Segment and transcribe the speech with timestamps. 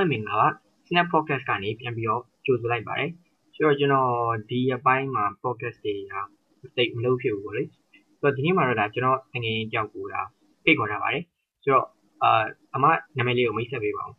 [0.00, 0.48] ပဲမင်္ဂလာပါ
[0.86, 3.10] Snap Podcast ကနေပြန်ပြီးတော့ကြိုဆိုလိုက်ပါတယ်
[3.54, 4.10] ဆိုတော့ကျွန်တော်
[4.50, 6.14] ဒီအပိုင်းမှာ podcast တွေက
[6.76, 7.62] စိတ်မလုပ်ဖြစ်ဘူးပေါ့လေ
[8.20, 10.22] ဆိုတော့ဒီနေ့မှာတော့ဒါကျွန်တော်ငငယ်ကြောက်ကိုဒါ
[10.64, 11.22] ဖိတ်ခေါ်ထားပါတယ်
[11.62, 11.86] ဆိုတော့
[12.22, 12.42] အာ
[12.74, 12.84] အမ
[13.16, 14.14] နာမည်လေးကိုမိတ်ဆက်ပေးပါဦး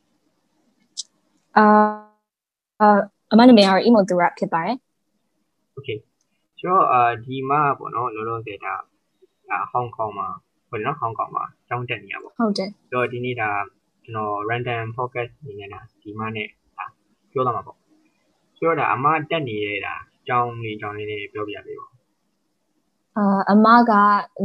[1.57, 1.63] အာ
[3.31, 4.77] အမနာမည်ကတော့ Emo Dura ဖြစ်ပါတယ်
[5.77, 5.97] Okay
[6.59, 8.73] ဆိုတော့အာဒီမှာပေါ့နော်လောလောဆယ်ဒါ
[9.71, 10.27] ဟောင်ကောင်မှာ
[10.69, 13.49] ဟုတ်တယ်နော်ဟောင်ကောင်မှာကျောင်းတက်နေရပါဟုတ်တယ်ဆိုတော့ဒီနေ့ဒါ
[14.03, 16.47] ကျွန်တော် random podcast အနေနဲ့ဒါဒီမှာနဲ့
[16.77, 16.85] ဒါ
[17.31, 17.77] ပြောလာမှာပေါ့
[18.57, 19.95] ဆိုတော့ဒါအမတက်နေတဲ့ဒါ
[20.27, 21.87] ကျောင်းလေးကျောင်းလေးလေးပြောပြပေးပါ
[23.17, 23.91] အာအမက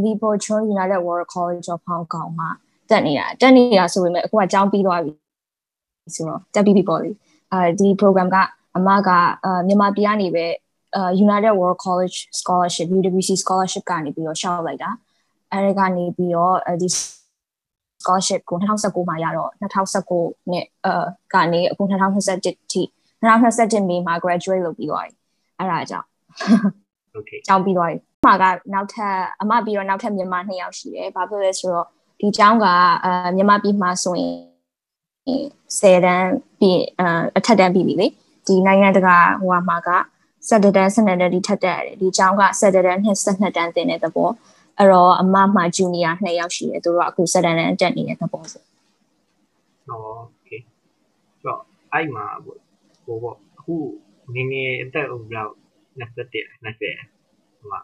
[0.03, 2.51] Libo Chon United World College of Hong Kong မှာ
[2.91, 5.13] တက်နေတာတက်နေတာဆိုပေမဲ့အခုကကျောင်းပြီးသွားပြီ
[6.15, 7.11] ဆိုတော့တက်ပြီးပြီပေါ့လေ
[7.53, 8.37] အဲဒီ program က
[8.77, 9.11] အမက
[9.67, 10.47] မြန်မာပြည်ကနေပဲ
[11.25, 14.91] United World College Scholarship UWC Scholarship ကနေပြီးတော့ရှောက်လိုက်တာ
[15.53, 16.89] အဲဒီကနေပြီးတော့ဒီ
[18.01, 22.83] scholarship ကို2019မှာရတော့2019နဲ့အာကနေအခု2021ထိ
[23.23, 25.15] 2021မေမှာ graduate လုပ်ပြီးသွားပြီ
[25.59, 26.09] အဲ့ဒါကြောင့်
[27.17, 31.87] okay ကျောင်းပြီးသွားပြီမှာကနောက်ထပ်အမပြီးတော့နောက်ထပ်မြန်မာ2ယောက်ရှိတယ်ဘာဖြစ်လဲဆိုတော့
[32.21, 32.67] ဒီကျောင်းက
[33.05, 34.35] အာမြန်မာပြည်မှာဆိုရင်
[35.81, 36.29] 10တန်း
[36.61, 36.81] ပြီး
[37.37, 38.07] အထက်တန်းပြီးပြီလေ
[38.47, 39.91] ဒီနိုင်ငံတကာဟိုမှာက
[40.49, 44.29] 7တန်း12တန်းဒီထက်တက်တယ်ဒီကျောင်းက7တန်းနဲ့12တန်းတင်တဲ့သဘော
[44.79, 48.63] အဲ့တော့အမမှဂျူနီယာ2ယောက်ရှိတယ်သူတို့ကအခုစက်တန်တန်တက်နေတဲ့သဘောဆို။
[49.87, 50.61] ဟုတ်ကဲ့။
[51.43, 51.61] ဆိုတော့
[51.93, 52.59] အဲ့မှာပေါ့
[53.05, 53.75] ဟိုပေါ့အခု
[54.35, 55.53] ငငယ်အသက်ဟိုဘလောက်
[56.01, 56.79] 21 20
[57.59, 57.81] ဟိုမှာ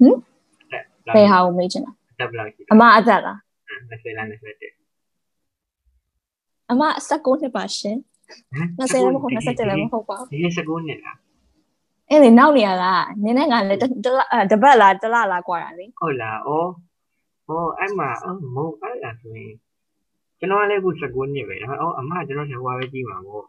[0.00, 0.16] ဟင်
[1.16, 3.38] ဘယ်ဟာကိုမေးချင်တာအသက်ဘလောက်ရှိလဲအမအသက်လား
[3.90, 4.32] 20လား21
[6.70, 7.96] အမ19နှစ်ပါရှင်
[8.78, 11.16] 20လည်းမဟုတ်21လည်းမဟုတ်ပါဘူးဒီ19နှစ်လား
[12.09, 13.81] အဲ့လေနောက်နေရတာနင်းနဲ့ငါလည်း
[14.51, 16.49] တပတ်လားတလလားกว่าတာလေဟုတ်လားဩ
[17.47, 19.53] ဩအဲ့မှာအမဟုတ်အဲ့ဒါဆိုရင်
[20.39, 23.45] ကျွန်တော်လည်းအခု19နှစ်ပဲဒါပေမဲ့ဩအမကျွန်တော်ဟိုပဲကြီးမှာပေါ့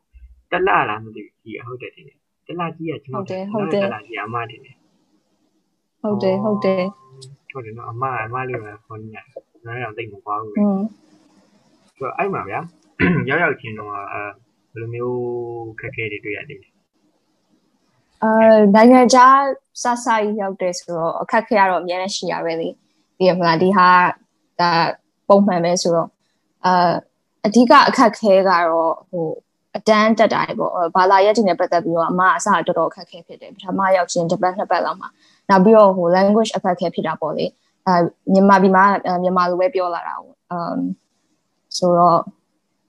[0.53, 2.07] တလလားမသိဘူးကြီးဟုတ်တယ်တင်
[2.47, 4.77] တလကြီးကကျွန်တော်ဟုတ်တယ်ဟုတ်တယ်တလကြီးအမတင်တယ်
[6.03, 6.83] ဟုတ်တယ်ဟုတ်တယ်
[7.53, 10.59] ဟုတ်တယ်နော်အမအမလေးကခေါင်းညာကျွန်တော်လည်းတိတ်မကွာဘူးပဲ
[11.97, 12.61] ဆိုတော့အဲ့မှာဗျာ
[13.29, 14.23] ရောက်ရောက်ချင်းတော့အဲ
[14.73, 15.19] ဘယ်လိုမျိုး
[15.81, 16.61] ခက်ခဲတွေတွေ့ရတယ်
[18.24, 18.34] အဲ
[18.76, 19.38] နိုင်ငံခြား
[19.84, 22.70] စစကြီးရောက်တယ်ဆိုတော့အခက်ခဲရတော့အများနဲ့ရှိရပဲလေ
[23.18, 23.90] ဒီမလားဒီဟာ
[24.60, 24.72] ဒါ
[25.28, 26.10] ပုံမှန်ပဲဆိုတော့
[26.66, 26.94] အာ
[27.46, 29.28] အဓိကအခက်ခဲကတော့ဟို
[29.78, 35.10] အတန်းတက်တိုင်းပေါ့ဘာသာရပ်တွေနဲ့ပတ်သက်ပြီးတော့အမအစတော်တော်အခက်ခဲဖြစ်တယ်ပထမရောက်ချင်းတစ်ပတ်နှစ်ပတ်လောက်မှာ
[35.50, 37.46] နောက်ပြီးတော့ဟို language အခက်ခဲဖြစ်တာပေါ့လေ
[37.88, 37.94] အဲ
[38.34, 38.84] မြန်မာပြည်မှာ
[39.24, 40.80] မြန်မာလိုပဲပြောလာတာပေါ့အမ်
[41.78, 42.20] ဆိုတော့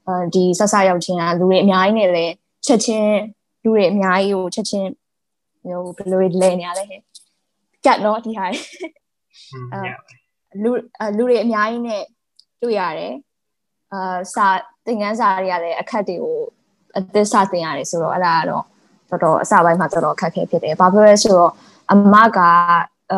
[0.07, 2.33] အဲဒီဆက်ဆရောက်ချင်းကလူတွေအများကြီးနဲ့လည်း
[2.67, 3.17] ချက်ချင်း
[3.63, 4.89] လူတွေအများကြီးကိုချက်ချင်း
[5.67, 7.01] မျိုးဘယ်လိုလဲနေရလဲဟဲ့
[7.85, 8.47] ကတ်နော်ဒီဟာ
[10.63, 10.71] လူ
[11.17, 12.03] လူတွေအများကြီးနဲ့
[12.63, 13.15] တွေ့ရတယ်
[13.93, 14.47] အာစာ
[14.87, 16.39] သင်ခန်းစာတွေကလည်းအခက်တွေကို
[16.97, 18.65] အသစ်စသင်ရတယ်ဆိုတော့အဲ့ဒါကတော့
[19.11, 21.53] တော်တော်အစပိုင်းမှာတော်တော်အခက်ခဲဖြစ်တယ်ဘာဖြစ်လဲဆိုတော့
[21.93, 22.39] အမက
[23.13, 23.15] အ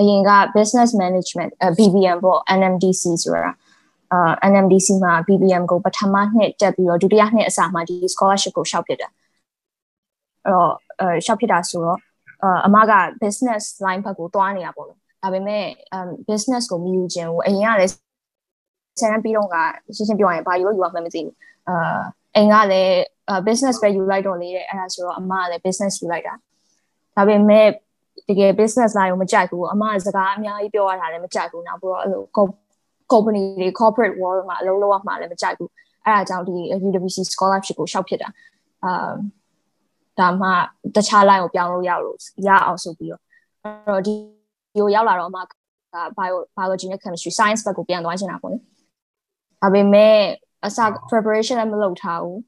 [0.00, 3.52] အရင်က business management BBM ပေါ့ NMDC ဆိုတာ
[4.12, 9.08] အာ NMDC မှာ BBM ကိုပထမနှစ်တက်ပြီးတော့ဒုတိယနှစ်အစမှာဒီ scholarship ကိုရှောက်ပြတာ
[10.44, 11.98] အဲ့တော့ အဲရှောက်ဖြစ်တာဆိုတော့
[12.66, 12.92] အမက
[13.22, 15.64] business line ဘက်ကိုတွားနေတာပေါ့လို့ဒါပေမဲ့
[15.96, 17.92] um business ကိုမယူခြင်းဘူးအရင်ကလည်း
[19.00, 19.56] ဆန်ပြီးတော့က
[19.96, 21.34] ရှင်းရှင်းပြောရရင်ဘာယူလို့ယူရမှမသိဘူး
[21.68, 22.00] အာ
[22.36, 22.92] အိမ်ကလည်း
[23.46, 26.34] business ပဲယူလိုက်တော့လေတဲ့အဲ့ဒါဆိုတော့အမကလည်း business ယူလိုက်တာ
[27.16, 27.66] ဒါပေမဲ့
[28.28, 32.22] တကယ် business line ကိုမကြိုက်ဘူးအမကစကားအများကြီးပြောရတာလည်းမကြိုက်ဘူးနောက်ပြီးတော့အဲ့လို
[33.12, 35.70] company တွေ corporate world မှာအလုပ်လုပ်ရမှာလည်းမကြိုက်ဘူး
[36.04, 38.28] အဲ့ဒါကြောင့်ဒီ UWC scholarship ကိုရှောက်ဖြစ်တာ
[38.84, 39.12] အာ
[40.18, 40.48] ဒါမှ
[40.94, 43.22] တခြား line ကိုပြောင်းလို့ရလို့ရအောင်ဆိုပြီးတော့
[43.62, 44.14] အဲ့တော့ဒီ
[44.78, 45.40] ကိုရောက်လာတော့မှ
[46.18, 48.58] bio biology နဲ့ chemistry science ဘက်ကိုပြန်သွားချင်တာပေါ့လေ
[49.62, 50.16] ဒါပေမဲ့
[50.66, 50.78] အစ
[51.10, 52.40] preparation လည်းမလုပ်ထားဘူး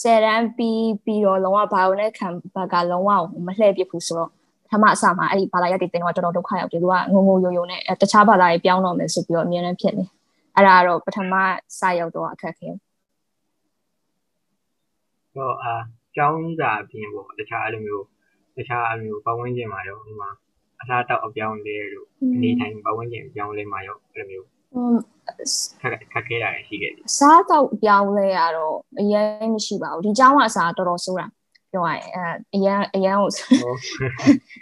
[0.00, 3.10] ဆယ်တန်းပြီးပြီးတော့လုံးဝ bio နဲ့ chem ဘက်ကလုံးဝ
[3.46, 4.30] မလှည့်ပြဘူးဆိုတော့
[4.64, 10.04] ပထမအစမှာအဲ့ဒီဘာသာရပ်တွေတင်တော့တော်တော်ဒုက္ခရောက်တယ်သူကငုံငုံယုံယုံနဲ့တခြားဘာသာတွေပြောင်းတော့မယ်ဆိုပြီးတော့အမြဲတမ်းဖြစ်နေ
[10.54, 11.32] အဲ့ဒါကတော့ပထမ
[11.78, 12.68] စရောက်တော့အခက်ခဲ
[15.34, 15.74] ဟောအာ
[16.17, 18.05] ကျောင်းစာအပြင်ပေါ့တခြားအဲ့လိုမျိုး
[18.57, 20.29] တခြားအမျိုးပတ်ဝန်းကျင်မှာရောဒီမှာ
[20.81, 24.47] အစားတောက်အပြောင်းလဲလို့အနေထိုင်ပတ်ဝန်းကျင်အပြောင်းလဲမှာရောအဲ့လိုမျိုး
[25.81, 31.27] ခက်ခက်ခဲတာရှိခဲ့တယ်စားတော့ပြောင်းလဲရတော့အရင်မရှိပါဘူးဒီเจ้าကအစားတော်တော်ဆိုးတာ
[31.71, 32.25] ပြောရရင်အဲ
[32.55, 33.29] အရင်အရင်ကို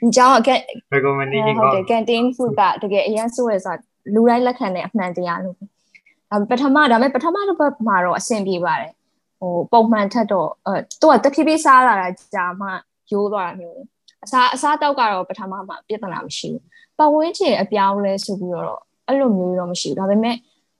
[0.01, 0.49] ဒီเจ้าက
[0.95, 3.75] recommendation ဟုတ်တယ် canteen food ကတကယ်အရင်ဆိုးရဆို
[4.13, 8.91] လူတိုင်းလက်ခံတဲ့အမှန်တရားလို့ဒါပထမဒါပေမဲ့ပထမတစ်ပတ်မှာတော့အဆင်ပြေပါတယ်
[9.40, 12.68] ဟိုပုံမှန်ထက်တော့အဲသူကတဖြည်းဖြည်းစားလာတာကြာမှ
[13.12, 13.80] ရိုးသွားတာမျိုး
[14.24, 16.62] အစားအစားတောက်ကတော့ပထမမှာပြဿနာမရှိဘူး
[16.98, 20.36] ပတ်ဝန်းကျင်အပြောင်းလဲဆိုပြီးတော့အဲ့လိုမျိုးတော့မရှိဘူးဒါပေမဲ့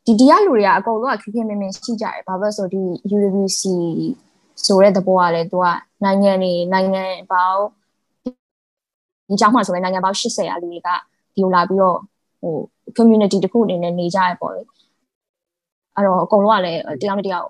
[0.06, 2.82] ဒီဒီကလူတွေကအကုန်လုံးကခက်ခဲမင်းမင်းရှိကြတယ်ဘာလို့ဆိုဒီ
[3.14, 3.62] UWC
[4.64, 5.66] ဆိုတဲ့သဘောကလည်းသူက
[6.04, 7.62] နိုင်ငံနေနိုင်ငံပေါင်း
[9.28, 10.88] ဒီကြောင့်မှဆိုရင်နိုင်ငံပေါင်း80ရာလူတွေက
[11.34, 11.98] ဒီလိုလာပြီးတော့
[12.40, 12.54] ဟို
[12.96, 14.62] community တစ်ခုအနေနဲ့နေကြရပေါ့လေ
[15.94, 17.44] အဲ့တော့အကုန်လုံးကလည်းတရားနဲ့တရား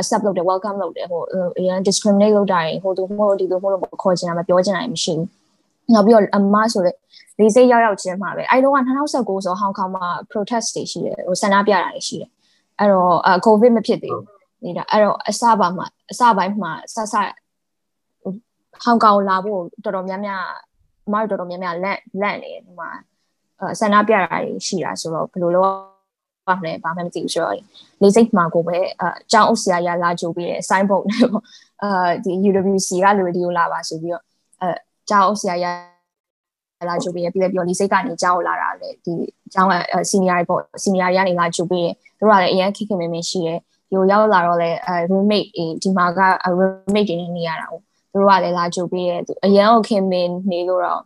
[0.00, 1.22] accept လုပ်တယ် welcome လုပ်တယ်ဟို
[1.58, 5.28] အရင် discriminate လုပ်တာဟိုသူဟိုဒီလိုဟိုလိုခေါ်ချင်တာမပြောချင်တာမရှိဘူး
[5.94, 6.92] နောက်ပြီးတော့အမဆိုလေ
[7.38, 12.30] လေးစိတ်ရောက်ရောက်ချင်းမှာပဲအဲ့တော့က2019ဆိုဟောင်ကောင်မှာ protest တွေရှိတယ်ဟိုဆန္ဒပြတာတွေရှိတယ်
[12.78, 13.16] အဲ့တော့
[13.46, 14.24] covid မဖြစ်သေးဘူး
[14.64, 17.14] နေတာအဲ့တော့အစပါမှာအစပိုင်းမှာဆဆ
[18.84, 20.42] ဟောင်ကောင်လာဖို့တော်တော်များများ
[21.06, 22.88] အမတို့တော်တော်များများလက်လက်နေဒီမှာ
[23.80, 25.95] ဆန္ဒပြတာတွေရှိတာဆိုတော့ဘယ်လိုလုပ်
[26.46, 27.54] ပါမလဲဘာမှမသိဘူးဆိုတော့
[28.02, 31.42] လေးစိတ်မှာကိုပဲအကြောင်းအုပ်ဆရာရလာကြိုပြီးတယ် sign board နဲ့ပေါ့
[31.82, 31.90] အဲ
[32.24, 34.22] ဒီ UWC ကလူတွေကိုလာပါဆိုပြီးတော့
[34.62, 34.70] အဲ
[35.10, 35.66] ကြောင်းအုပ်ဆရာရ
[36.88, 39.14] လာကြိုပြီးရပြီးပြီးလေးစိတ်ကနေကြောင်းလာတာလေဒီ
[39.52, 39.74] ကြောင်းက
[40.10, 43.58] senior ပေါ့ senior ရကနေလာကြိုပြီးတယ်တို့ကလည်းအရင်ခိခိမင်းမင်းရှိတယ်
[43.88, 45.48] ဒီကိုရောက်လာတော့လဲအဲ roommate
[45.82, 46.20] ဒီမှာက
[46.58, 47.82] roommate တွေနေရတာဟုတ်
[48.12, 51.02] သူတို့ကလည်းလာကြိုပေးတယ်အရန်ကိုခင်မင်းနေလို့တော့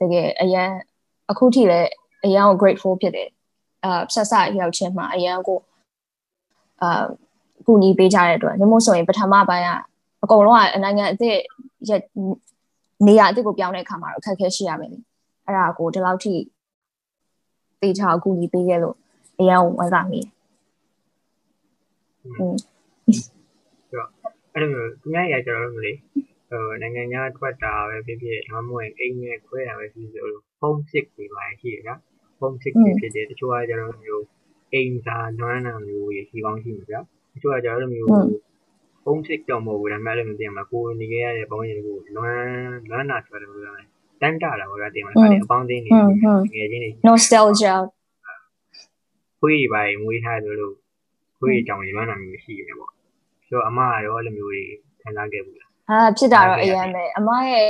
[0.00, 0.68] တကယ်အရန်
[1.30, 1.90] အခုထိလည်း
[2.24, 3.28] အရန်ကို grateful ဖြစ်တယ်
[3.84, 5.58] အာဆက်ဆက်ရောက်ချင်းမှာအရန်ကို
[6.82, 7.04] အာ
[7.66, 9.70] ကူညီပေးကြတဲ့အတွက်ညမို့ဆိုရင်ပထမပိုင်းက
[10.22, 12.02] အကုန်လုံးကနိုင်ငံအစ်စ်
[13.06, 14.98] နေရာအစ်စ်ကိုပြောင်းတဲ့အခါမှာတော့အခက်အခဲရှိရမယ်လေ
[15.46, 16.34] အဲ့ဒါကိုဒီလောက်ထိ
[17.82, 18.96] တေချာကူညီပေးခဲ့လို့
[19.38, 20.28] အရန်ကိုဝမ်းသာမိတယ်
[22.24, 22.56] อืม
[24.54, 25.96] အဲ့လိုသူများရကြတော့မလို့
[26.48, 31.94] ဟိုနိုင်ငံခြားထွက်တာပဲဖြစ်ဖြစ်မမဝင်အိမ်နဲ့ခွဲတာပဲဖြစ်ဖြစ်လို့ home sick တွေပါရှိရတာ
[32.40, 34.24] home sick တွေဖြစ်တယ်တချို့ကကြတော့မျိုး
[34.74, 37.00] အိမ်သာလွမ်းတာမျိုးတွေရှိကောင်းရှိမှာဗျာ
[37.32, 38.08] တချို့ကကြတော့မျိုး
[39.04, 43.86] home sick တော့မဟုတ်ဘူးဒါပေမဲ့လည်းမသိမှာကိုနေခဲ့ရတဲ့ပေါင်းရင်ကိုလွမ်းလွမ်းတာဆိုတယ်လို့ပြောတယ်
[44.22, 45.90] တန်းတာလာဘောကတင်မှာဒါအပေါင်းသိနေ
[46.54, 47.74] ငယ်ချင်းတွေ nostalgia
[49.40, 50.74] ခွေးတွေပါမွေးထားတယ်လို့
[51.38, 52.90] ခွေးကြောင်တွေလွမ်းတာမျိုးရှိတယ်ပေါ့
[53.48, 54.62] ဆိုတော့အမရောအဲ့လိုမျိုးတွေ
[55.02, 57.66] ခံစားခဲ့ဘူးလားဟာဖြစ်တာတော့အရင်ပဲအမရဲ့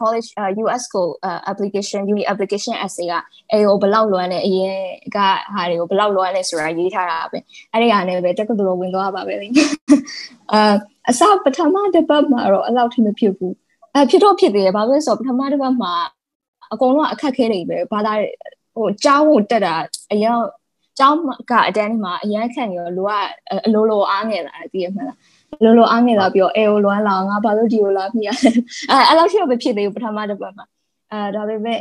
[0.00, 3.14] college uh, US ကို uh, application uni application essay က
[3.52, 4.76] အဲကိုဘယ်လောက်လွမ်းလဲအရင်
[5.16, 5.18] က
[5.54, 7.38] ဟာတွေကိုဘယ်လောက်လွမ်းလဲဆိုတာရေးထားတာပဲ
[7.72, 9.48] အဲ့ဒီဟာနဲ့ပဲတက္ကသိုလ်ဝင်သွားပါပဲလေ
[10.52, 10.74] အာ
[11.10, 13.54] အစပထမတစ်ပတ်မှာတော့အဲ့လောက်ထိမဖြစ်ဘူး
[13.94, 15.92] အဖြစ်တော့ဖြစ်သေးတယ်ဘာလို့လဲဆိုတော့ပထမတစ်ပတ်မှာ
[16.72, 18.12] အကုန်လုံးအခက်ခဲနေပဲဘာသာ
[18.76, 19.74] ဟိုကျောင်းကိုတက်တာ
[20.12, 20.38] အရင်
[20.98, 21.20] ကျောင်း
[21.50, 23.10] ကအတန်းမှာအရန်ခံနေရောလူက
[23.66, 25.18] အလိုလိုအားငယ်လာတယ်သိရမှာလား
[25.63, 28.49] လိုလိုအားငယ်လာပြီးတော့အဲကိုလွမ်းလာငါဘာလို့ဒီကိုလာဖြစ်ရလဲ
[28.91, 30.65] အဲအဲ့လောက်ရှိတော့မဖြစ်သေးဘူးပထမတစ်ပတ်မှာ
[31.11, 31.79] အဲဒါပေမဲ့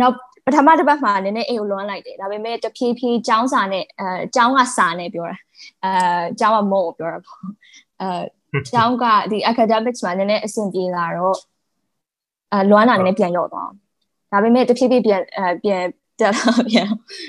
[0.00, 0.14] နောက်
[0.46, 4.06] ပထမတစ်ပတ်မှာနည်းနည်းအဲကိုလွမ်းလိုက်တယ်ဒါပေမဲ့တဖြည်းဖြည်းចောင်းစာနဲ့အဲ
[4.36, 5.36] ចောင်းကစာနဲ့ပြောတာ
[5.84, 5.92] အဲ
[6.40, 7.38] ចောင်းကမုံကိုပြောတာပေါ့
[8.00, 11.38] အဲចောင်းကဒီ academics မှာနည်းနည်းအဆင်ပြေလာတော့
[12.52, 13.70] အဲလွမ်းလာနည်းနည်းပြန်ရောက်သွား
[14.32, 15.82] ဒါပေမဲ့တဖြည်းဖြည်းပြန်အဲပြန်
[16.20, 16.88] တက်လာပြန်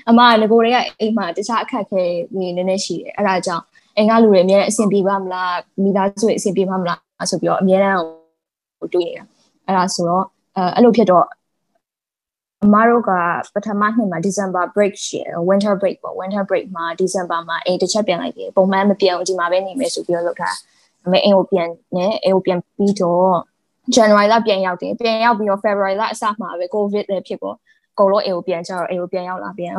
[0.09, 2.03] အမကငကိုတွေကအိမ်မှာတခြားအခက်ခဲ
[2.39, 3.65] နေနည်းနည်းရှိတယ်အဲ့ဒါကြောင့်
[3.98, 7.96] အိမ်ကလူတွေအများနဲ့အဆင်ပြေပါမလားမိသားစုတွေအဆင်ပြေပါမလားဆိုပြီးတော့အများနဲ့
[8.78, 9.24] ဟိုတွေးနေတာ
[9.66, 10.24] အဲ့ဒါဆိုတော့
[10.56, 11.26] အဲအဲ့လိုဖြစ်တော့
[12.64, 13.10] အမတို့က
[13.54, 20.52] ပထမနှစ်မှာ December break ရှိတယ် winter break ပေါ့ winter break မှာ December မှာအိမ်တစ်ချက်ပြန်လိုက်တယ်ပုံမှန်မပြန်ဘူးဒီမှာပဲနေမယ်ဆိုပြီးတော့လုပ်တာဒါ
[21.02, 23.34] ပေမဲ့အိမ်ကိုပြန်နေအိမ်ကိုပြန်ပြီးတော့
[23.96, 27.56] January လပြန်ရောက်တယ်ပြန်ရောက်ပြီးတော့ February လအစမှာပဲ COVID လည်းဖြစ်ပေါ့
[27.99, 29.75] ကုန်လုံးအိမ်ကိုပြန်ကြတော့အိမ်ကိုပြန်ရောက်လာပြန်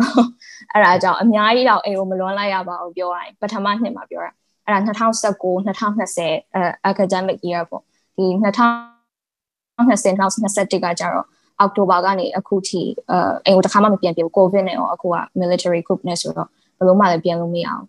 [0.74, 4.28] အဲ့ဒါကြောင့်အများကြီးတော့အိမ်ကိုမလွန်လိုက်ရပါဘူးပြောရရင်ပထမနှစ်မှာပြောရ
[4.66, 6.62] အဲ့ဒါ2019 2020အဲ
[6.92, 7.82] academic year ပေါ့
[8.18, 11.26] ဒီ2020 2021ကကြတော့
[11.60, 16.48] အောက်တိုဘာကနေအခုထိအဲအိမ်ကိုတစ်ခါမှမပြန်ပြဘူး covid နဲ့ရောအခုက military group နဲ့ဆိုတော့
[16.78, 17.86] ဘယ်လိုမှလည်းပြန်လို့မရအောင်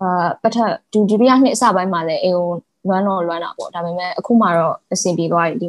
[0.00, 0.56] အာပထ
[0.92, 2.48] ဒူဒုတိယနှစ်အစပိုင်းမှာလည်းအိမ်ကို
[2.88, 5.66] လွမ်းတော့လွမ်းတာပေါ့ဒါပေမဲ့အခုမှတော့အဆင်ပြေသွားပြီဒီ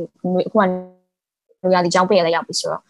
[0.47, 0.63] အခုက
[1.61, 2.85] လူရည်ကြောင်းပေးရလည်းရောက်ပြီဆိုတော့ဘ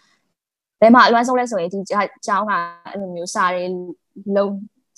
[0.85, 1.79] ယ်မှာအလွမ်းဆုံးလဲဆိုရင်ဒီ
[2.25, 2.51] ကျောင်းက
[2.87, 3.65] အဲ့လိုမျိုးစာတွေ
[4.35, 4.53] လုံး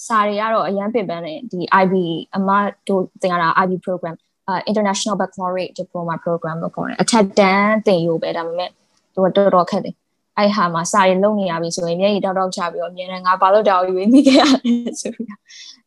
[0.07, 1.93] စာတွေကတော့အရန်ပင်ပန်းတယ်ဒီ IB
[2.35, 2.49] အမ
[2.87, 4.15] တို့သင်ရတာ IB program
[4.49, 8.69] uh international baccalaureate diploma program လို့ခေါ်တယ်အထက်တန်းသင်ယူပဲဒါပေမဲ့
[9.13, 9.95] သူကတော်တော်ခက်တယ်
[10.37, 15.27] အဲ့ဟာမှာစာရေးလုံနေရပြီဆိုရင်မျက်ရည်တောက်တောက်ချပြီးတော့အမြဲတမ်းငါဘာလို့တောက်ရွေးမိခဲ့ရလဲဆိုပြီး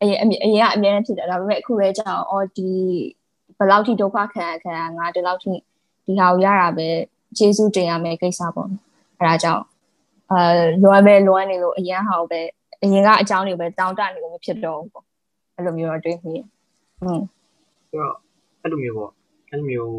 [0.01, 2.69] အရင်အရင်ကအမြဲတမ်းဖြစ်တယ်ဒါပေမဲ့အခုပဲကြောက်အော်ဒီ
[3.57, 5.51] ဘယ်လောက်ထိဒုက္ခခံရခံရငါဒီလောက်ထိ
[6.05, 6.87] ဒီဟာကိုရတာပဲ
[7.37, 8.67] ကျေးဇူးတင်ရမယ်ကိစ္စပေါ့
[9.19, 9.63] အဲ့ဒါကြောင့်
[10.32, 10.40] အာ
[10.82, 12.40] လွမ်းပဲလွမ်းနေလို့အရန်ဟောက်ပဲ
[12.82, 15.04] အရင်ကအကြောင်းတွေပဲတောင်းတနေလို့မဖြစ်တော့ဘူးပေါ့
[15.54, 16.34] အဲ့လိုမျိုးတော့တွေးမိ
[17.02, 17.20] อืม
[17.88, 18.16] ဆိုတော့
[18.62, 19.12] အဲ့လိုမျိုးပေါ့
[19.50, 19.94] အဲ့လိုမျိုး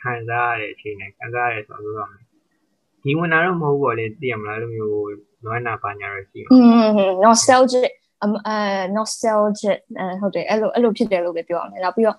[0.00, 2.24] ခံစားရတဲ့အချိန်နဲ့ခံစားရတဲ့ဆိုတော့ပြောရမယ်
[3.02, 4.94] ဒီဝင်တာတော့မဟုတ်ဘူးပေါ့လေသိရမလားအဲ့လိုမျိုး
[5.44, 6.58] လွမ်းနာပါညာရရှိမှာอื
[7.08, 7.90] ม nostalgic
[8.22, 8.28] အဲ
[8.96, 9.78] nostalgic
[10.20, 12.18] ဟုတ်တယ်အဲ့လိုအဲ့လိုဖြစ်တယ်လို့ပဲပြောအောင်လေနောက်ပြီးတော့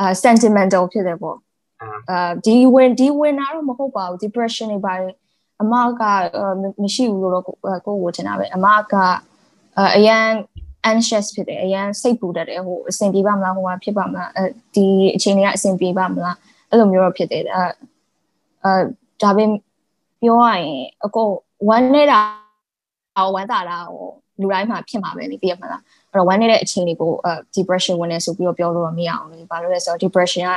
[0.00, 1.36] အာ sentimental ဖြစ်တယ်ပေါ့
[2.10, 5.14] အာဒီဝင်ဒီဝင်တာတော့မဟုတ်ပါဘူး depression တွေပါတယ်
[5.61, 6.01] အမက
[6.81, 8.93] မရှိဘူးလို့တော့ကိုကိုကိုထင်တာပဲအမက
[9.97, 10.25] အရန်
[10.91, 14.43] anxious ဖြစ်တယ်အရန်စိတ်ပူတတ်တယ်ဟိုအဆင်ပြေပါမလားဟိုမှာဖြစ်ပါမလားအဲ
[14.75, 14.85] ဒီ
[15.15, 16.35] အချိန်တွေကအဆင်ပြေပါမလား
[16.69, 17.63] အဲ့လိုမျိုးတော့ဖြစ်တယ်အဲ
[18.63, 18.71] အဲ
[19.21, 19.59] ဒါပေမဲ့
[20.21, 21.31] ပြောရရင်အကုန်
[21.69, 22.19] ဝမ်းနေတာ
[23.35, 24.09] ဝမ်းသာတာဟို
[24.41, 30.51] လူတိုင်းမှာဖြစ်မှာပဲလေသိရမလားအဲ့တော့ဝမ်းနေတဲ့အချိန်တွေကိုအဲ depression ဝင်နေဆိုပြီးတော့ပြောလို့တော့မရအောင်လေဘာလို့လဲဆိုတော့ depression က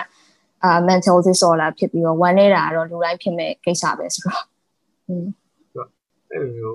[0.65, 4.50] အာ mental disorder ဖြစ်ပြီးတော့ဝမ်းနေတာကတော့လူတိုင်းဖြစ်မဲ့ကိစ္စပဲဆိုတော့อืม
[6.33, 6.73] အဲ့လို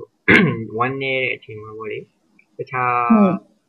[0.78, 2.00] ဝမ်းနေတဲ့အချိန်မှာပေါ့လေ
[2.58, 2.94] တခြား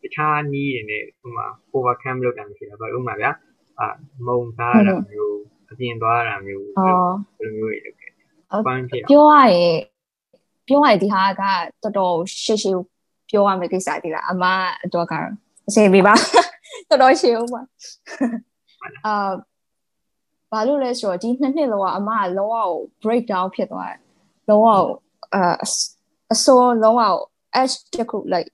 [0.03, 3.31] တခြားနီးတွေနဲ့ဥမာ overcome လုပ်တာမရှိတာဘာလို့ဥမာဗျာ
[3.79, 3.87] အာ
[4.27, 5.39] မုံသားတာမျိုး
[5.71, 6.67] အပြင်သွားတာမျိုး
[7.39, 8.13] ဘယ်လိုမျိုးတွေလုပ်ခဲ့
[8.67, 9.79] ပန်းဖြစ်ပြောရရင်
[10.69, 11.43] ပြောရရင်ဒီဟာက
[11.83, 12.75] တော်တော်ရှေ့ရှေ့
[13.31, 14.45] ပြောရမယ့်ကိစ္စဒီလားအမ
[14.95, 15.13] တော့က
[15.69, 16.15] အစီပေးပါ
[16.89, 17.61] တော်တော်ရှေ့ဦးပါ
[19.07, 19.31] အာ
[20.51, 22.71] ဘာလို့လဲဆိုတော့ဒီနှစ်နှစ်လောကအမကလောကကို
[23.03, 24.01] break down ဖြစ်သွားတယ်
[24.49, 24.83] လောကကို
[25.35, 25.55] အာ
[26.33, 27.15] အစောလောကကို
[27.61, 28.51] edge တခု like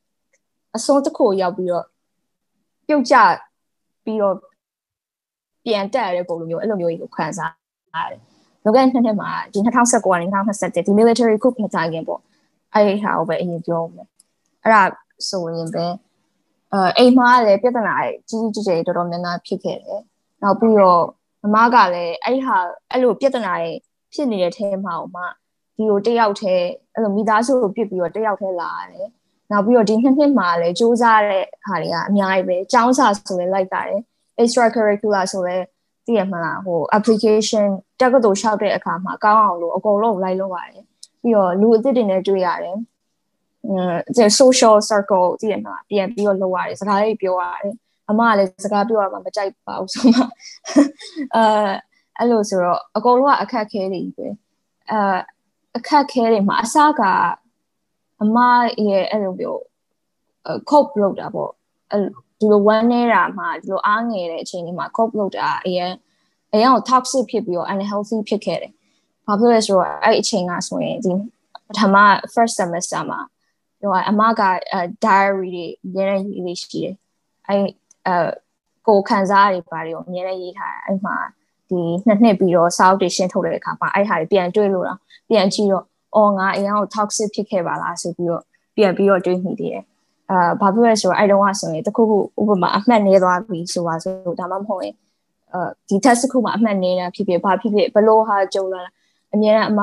[0.76, 1.86] အစောတခုရောက်ပြီးတော့
[2.86, 3.16] ပြုတ်ကျ
[4.04, 4.36] ပြီးတော့
[5.64, 7.52] ပြန်တက်ရတဲ့ပုံလိုမျိုးအဲ့လိုမျိုးကြီးကိုခံစား
[7.94, 8.20] ရတယ်။
[8.64, 12.20] လောကနှစ်နှစ်မှာဒီ2019ကနေ2021ဒီ military coup မတိုင်ခင်ပေါ့
[12.72, 14.06] အဲ့ဒီဟာကိုပဲအရင်ပြောမယ်။
[14.62, 14.82] အဲ့ဒါ
[15.28, 15.84] ဆိုရင်ပဲ
[16.72, 17.94] အဲအိမ်မှာလည်းပြဿနာ
[18.28, 20.00] ကြီးကြီးကျယ်ကျယ်တော်တော်များများဖြစ်ခဲ့တယ်။
[20.42, 21.02] နောက်ပြီးတော့
[21.42, 22.56] မမကလည်းအဲ့ဟာ
[22.90, 23.70] အဲ့လိုပြဿနာတွေ
[24.12, 25.22] ဖြစ်နေတဲ့ထဲမှာဟိုမှ
[25.82, 29.08] ဒီကိုတယောက်တည်းအဲ့လိုမိသားစုကိုပြစ်ပြီးတော့တယောက်တည်းလာရတယ်။
[29.50, 34.00] နောက်ပြီးတော့ဒီနှစ်နှစ်မှာလည်းစူးစမ်းတဲ့ဟာတွေကအများကြီးပဲ။ကျောင်းစာဆိုလည်းလိုက်တာတယ်။
[34.42, 35.64] extra curricular ဆိုလည်း
[36.06, 37.66] သိရမလားဟို application
[38.00, 40.84] တက္ကသိုလ်လျှောက်တဲ့အခါမှာကောင်းအောင်လို့အကုန်လုံးလိုက်လုပ်ရတယ်
[41.22, 42.76] ပြီးတော့လူအသစ်တွေနဲ့တွေ့ရတယ်
[43.68, 47.74] အဲ social circle သိရမလားပြန်ပြီးတော့လုပ်ရတယ်စကားလေးပြောရတယ်
[48.10, 50.22] အမကလည်းစကားပြောရမှာမကြိုက်ပါဘူးဆိုမှ
[51.34, 51.44] အဲ
[52.18, 54.26] အဲ့လိုဆိုတော့အကုန်လုံးကအခက်ခဲတွေပဲ
[54.90, 55.00] အဲ
[55.76, 57.02] အခက်ခဲတွေမှာအစက
[58.22, 58.38] အမ
[58.88, 59.60] ရဲ့အဲ့လိုမျိုး
[60.70, 61.50] cope လုပ်တာပေါ့
[62.38, 65.92] ဒီလိုဝမ်းနေတာမှဒီလိုအားငယ်တဲ့အချိန်လေးမှာ cope လုပ်တာအရင်
[66.52, 68.72] အရင်က toxic ဖြစ်ပြီးတော့ unhealthy ဖြစ်ခဲ့တယ်။
[69.26, 71.12] ဘာဖြစ်လဲဆိုတော့အဲ့အချိန်ကဆိုရင်ဒီ
[71.66, 71.96] ပထမ
[72.34, 73.20] first semester မှာ
[73.80, 74.42] ဟိုအမက
[75.04, 75.48] diary
[75.92, 76.94] တွေအများကြီးရေးလေးရှိတယ်။
[77.48, 77.64] အဲ့
[78.06, 78.28] အဲ
[78.86, 81.16] ကိုခံစားရတွေဘာတွေကိုအများကြီးရေးထားတယ်။အဲ့မှာ
[81.72, 84.98] ဒီနှစ်နှစ်ပြီးတော့ sound တွေရှင်းထုတ်တဲ့အခါမှာအဲ့ဟာတွေပြန်တွေးလို့တော့
[85.28, 85.84] ပြန်ကြည့်တော့
[86.16, 88.42] အော်ငါအရင်က toxic ဖြစ်ခဲ့ပါလားဆိုပြီးတော့
[88.76, 89.82] ပြန်ပြီးတော့တွေးမိသေးတယ်
[90.30, 94.94] အာဘာဖြစ်လဲဆိုတော့အဲ့တုန်းကဆိုရင်တခုခုဥပမာအမှတ်နေသွားပြီဆိုပါဆိုဒါမှမဟုတ်ရင်
[95.52, 98.82] အဲဒီ test ခုမှာအမှတ်နေတာဖြစ်ဖြစ်ဘာဖြစ်ဖြစ်ဘလို့ဟာကြုံလာ
[99.34, 99.80] အများနဲ့အမ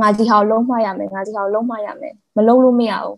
[0.00, 3.16] ငါဒီဟာလုံးမှရမယ်ငါဒီဟာလုံးမှရမယ်မလုံးလို့မရဘူး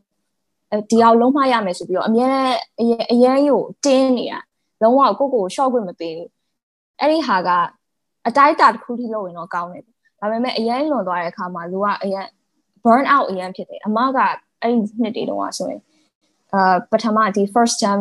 [0.70, 4.40] အဲဒီဟာလုံးမှရမယ်ဆိုပြီးတော့အများနဲ့အရင်အရင်ကိုတင်းနေတာ
[4.82, 6.30] လုံးဝကိုကို short ခွင့်မပေးဘူး
[7.00, 7.50] အဲ့ဒီဟာက
[8.26, 9.84] အတိုင်းတာတစ်ခုထိလုပ်ရင်တော့ကောင်းတယ်
[10.20, 12.26] ဒါပေမဲ့အရင်လွန်သွားတဲ့အခါမှာလူကအရင်
[12.84, 14.18] burn out အရင်ဖြစ်တယ်အမက
[14.62, 15.80] အဲ့ဒီနှစ်တွေတုန်းကဆိုရင်
[16.52, 18.00] အာပထမဒီ first term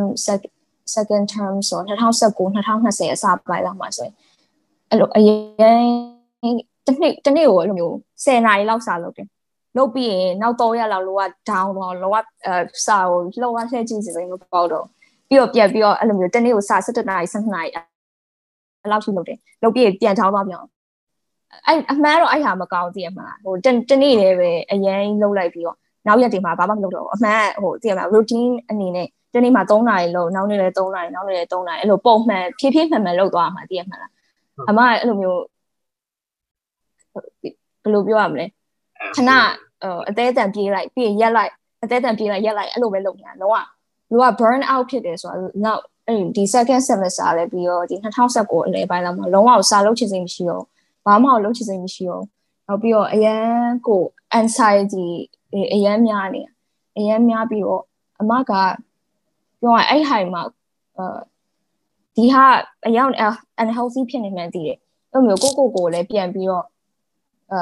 [0.96, 4.14] second term ဆို2019 2020အစပိုင်းလောက်မှာဆိုရင်
[4.90, 6.56] အဲ့လိုအရင်
[6.86, 7.94] တစ်နေ့တစ်နေ့ကိုအဲ့လိုမျိုး
[8.24, 9.28] 10နာရီလောက်စာလုပ်တယ်
[9.78, 12.54] လုပ်ပြီးရင်နောက်3ရက်လောက်လောက down တော့လောကအဲ
[12.86, 14.86] စာကိုလောကလှည့်ကြည့်စီမပေါ့တော့
[15.30, 17.70] ပြီးတော့ပြန်ပြီးတော့အဲ့လိုမျိုးတစ်နေ့ကိုစာ17နာရီ17နာရီ
[18.88, 20.60] အဲ့လောက်ရှိလုပ်တယ်လုပ်ပြီးပြန် down သွားပြန်
[21.68, 23.56] အဲ့အမှန်တော့အဲ့ဟာမကောင်းသေးရမှာဟို
[23.90, 25.78] တနေ့လေးပဲအရင်လုံးလိုက်ပြီးတော့
[26.08, 34.12] နောက်ရက်တွေမှာဘာမှမလုပ်တော့ဘူးအမှန်ဟိုသိရမလား routine အနေနဲ့ဒီနေ့မှာ3နာရီလို့နောက်နေ့လည်း3နာရီနောက်နေ့လည်း3နာရီအဲ့လိုပုံမှန်ဖြည်းဖြည်းမှန်မှန်လုပ်သွားမှာသိရမှာလား
[34.70, 35.42] အမအဲ့လိုမျိုး
[37.84, 38.46] ဘယ်လိုပြောရမလဲ
[39.16, 39.32] ခဏ
[40.10, 41.52] အသေးအတန်ပြေးလိုက်ပြီးရင်ရက်လိုက်
[41.84, 43.56] အသေးအတန်ပြေးလိုက်ရက်လိုက်အဲ့လိုပဲလုပ်နေတာလုံးဝ
[44.12, 50.64] လူက burn out ဖြစ်တယ်ဆိုတော့နောက် အဲ့ဒီ second semester လည်းပြီးတော့ဒီ2019အလယ်ပိုင်းလောက်မှာလုံးဝစာလုပ်ချင်စိတ်မရှိတော့
[51.06, 52.24] ဘာမှလုပ်ချင်စိတ်မရှိတော့
[52.68, 54.02] နောက်ပြီးတော့အရန်ကို
[54.40, 55.08] anxiety
[55.74, 56.42] အရန်များနေ
[56.98, 57.84] အရန်များပြီးတော့
[58.22, 58.52] အမက
[59.62, 60.42] ပြောရအဲ့ဟိုင်မှာ
[60.98, 61.06] အဲ
[62.16, 62.46] ဒီဟာ
[62.88, 63.12] အယောင်
[63.62, 64.78] unhealthy ဖြစ်နေမှန်းသိတယ်
[65.14, 66.66] အဲ့လိုမျိုးကိုကိုကိုလည်းပြန်ပြီးတော့
[67.52, 67.60] အဲ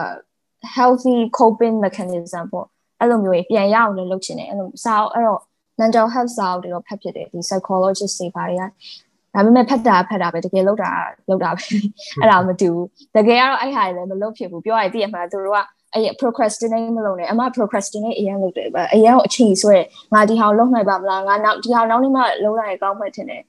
[0.76, 2.68] healthy coping mechanism ပေါ့
[3.00, 5.42] အဲ့လိုမျိုးပြန်ရအောင်လည်းလုပ်ချင်တယ်အဲ့လိုစာအဲ့တော့
[5.80, 8.64] mental health စာအုပ်တွေတော့ဖတ်ဖြစ်တယ်ဒီ psychologist တွေဘာတွေက
[9.34, 10.92] ဒါပေမဲ့ဖတ်တာဖတ်တာပဲတကယ်လောက်တာ
[11.30, 11.64] လောက်တာပဲ
[12.22, 15.60] အဲ့ဒါမတူဘူးတကယ်ကတော့အဲ့ဟာလည်းမလုပ်ဖြစ်ဘူးပြောရရင်သိရမှာသူတို့က
[15.94, 19.78] အဲ့ procrastinate မလုပ်နဲ့အမ procrastinate အရင်လုပ်တယ်အရင်အချိန်ဆွဲ
[20.14, 23.42] ငါဒီဟာလုပ်နိုင်ပါမလားငါနောက်ဒီဟာနောက်နေ့မှလုပ်လိုက်ကောင်းမှထင်တယ်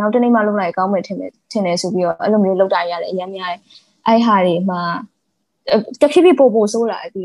[0.00, 3.60] နောက်တနေ့မှလုပ်လိုက်ကောင်းမှထင်တယ်ထင်တယ်ဆိုပြီးတော့အဲ့လိုမျိုးလုပ်တာရတယ်အရင်များတယ်
[4.06, 4.80] အဲ့ဟာတွေမှာ
[6.00, 7.22] တဖြည်းဖြည်းပို့ပို့ဆိုးလာတယ်ဒီ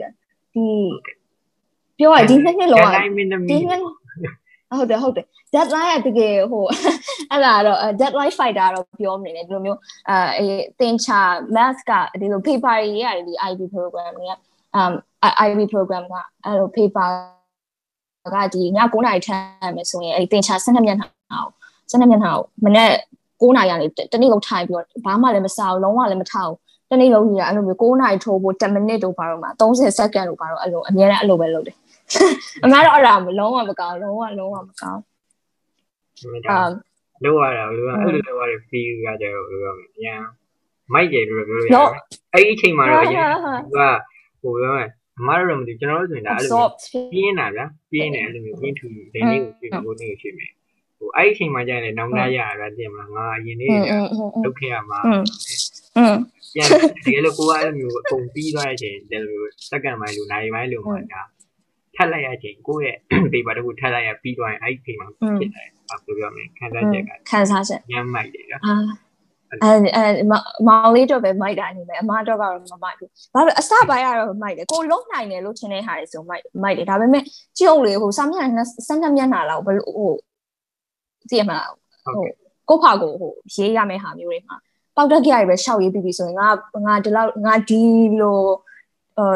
[1.97, 2.95] ပြောရဒီနှစ်နှစ်လုံးက
[3.49, 3.81] ဒီနှစ်
[4.75, 6.65] ဟုတ်တယ်ဟုတ်တယ် deadline ကတကယ်ဟို
[7.31, 10.45] အဲ့ဒါတော့ deadline fighter တော့ပြောမနေနဲ့ဒီလိုမျိုးအဲ
[10.79, 11.19] သင်ချာ
[11.55, 14.33] math ကဒီလို paper တွေရတယ်ဒီ IB program တွေက
[14.79, 14.93] um
[15.47, 17.09] IB program ကအဲ့လို paper
[18.33, 21.51] ကဒီည9နာရီထမ်းမယ်ဆိုရင်အဲ့တင်ချာ12မျက်နှာအောင်
[21.91, 22.91] 12မျက်နှာကိုမနေ့
[23.41, 26.57] 9နာရီကနေတနေ့လုံးထိုင်ပြီးတော့ဘာမှလည်းမစားဘူးလုံးဝလည်းမထားဘူး
[26.91, 31.75] တနေ့လုံးကြီးကအဲ့လိုမျိုး9နာရီထိုးဖို့10မိနစ်တို့ဘာလို့မှ30စက္ကန့်တို့ဘာလို့အဲ့လိုအများနဲ့အဲ့လိုပဲလုပ်တယ်
[32.63, 35.01] အများတော့အဲ့ဒါမလုံးဝမကောင်းလုံးဝလုံးဝမကောင်း
[36.19, 36.41] အမ်
[37.23, 40.21] လောက်ရတာဘယ်လိုအဲ့လိုလောက်ရတဲ့ feel ကကြတော့ဘယ်လိုပြောမလဲအရင်
[40.93, 41.87] မိုက်တယ်လို့ပြောလို့ရတယ်
[42.33, 43.79] အဲ့ဒီအချိန်မှာတော့အရင်က
[44.41, 46.65] ဟိုပြောမယ်အမားတို့မသိကျွန်တော်တို့ဆိုရင်ဒါအဲ့လို
[47.11, 50.51] ပြင်းတာဗျာပြင်းတယ်အဲ့လိုမျိုးပြင်းထူတယ်နေကိုဖြစ်လို့နေကိုဖြစ်မယ်
[50.97, 53.69] ဟိုအဲ့ဒီအချိန်မှာကျရင်လည်းနောင်တရရတာသိမလားငါအရင်နေ့
[54.43, 54.99] လုပ်ခဲ့ရမှာ
[55.97, 56.15] อืม
[56.53, 56.67] ပြန်
[57.05, 61.21] တကယ်လို့ကိုကအဲ့လိုမျိုးအကုန်ပြီးသွားတဲ့အချိန်တယ်လို့စက္ကန့်ပိုင်းလို့နိုင်ပိုင်းလို့မှာဒါ
[61.97, 62.97] ထပ်လိုက်ရချိန်ကိုယ့်ရဲ့
[63.31, 65.07] paper တခုထပ်လိုက်ရပြီးသွားရင်အဲ့ဒီ paper
[65.39, 68.59] ဖြစ်တယ်ဘာပြောရမလဲခံစားချက်ကခံစားချက်ညမ်းမိုက်တယ်ကွာ
[69.63, 70.03] အဲအဲ
[70.67, 77.23] မောင်လေးတော့ပဲမိုက်တာနေမယ်အမတော့ကတော့မမိုက်ဘူးဘာလို့အစပိုင်းကတော့မိုက်တယ်ကိုလုံးနိုင်တယ်လို့ထင်တဲ့ဟာတွေဆိုမိုက်မိုက်တယ်ဒါပေမဲ့
[77.59, 80.13] ကြုံလေဟိုစာမျက်နှာစမ်းမျက်နှာလောက်ဘလို့ဟို
[81.29, 81.71] သိရမလား
[82.05, 82.25] ဟို
[82.69, 84.55] ကိုဖာကိုဟိုရေးရမယ့်ဟာမျိုးတွေမှာ
[84.95, 86.47] ပေါက်တက်ကြရပဲရှောက်ရေးပြီးပြီဆိုရင်ငါ
[86.85, 87.81] ငါဒီလောက်ငါဒီ
[88.19, 88.41] လို
[89.17, 89.27] အဲ